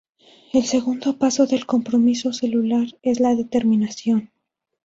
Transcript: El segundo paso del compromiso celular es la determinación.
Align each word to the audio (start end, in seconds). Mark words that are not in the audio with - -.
El 0.51 0.65
segundo 0.65 1.19
paso 1.19 1.45
del 1.45 1.67
compromiso 1.67 2.33
celular 2.33 2.87
es 3.03 3.19
la 3.19 3.35
determinación. 3.35 4.31